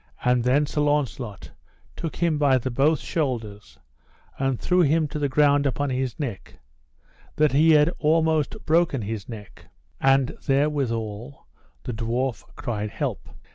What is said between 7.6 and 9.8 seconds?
had almost broken his neck;